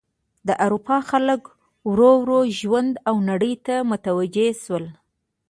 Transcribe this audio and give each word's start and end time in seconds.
د 0.47 0.49
اروپا 0.65 0.97
خلک 1.09 1.41
ورو 1.89 2.11
ورو 2.21 2.39
ژوند 2.59 2.93
او 3.07 3.15
نړۍ 3.29 3.53
ته 3.65 3.75
متوجه 3.91 4.47
شول. 4.63 4.85